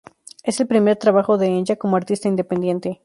Es 0.41 0.59
el 0.59 0.65
primer 0.65 0.97
trabajo 0.97 1.37
de 1.37 1.45
Enya 1.45 1.75
como 1.75 1.95
artista 1.95 2.27
independiente. 2.27 2.99